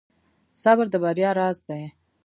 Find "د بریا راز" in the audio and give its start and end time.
0.93-1.57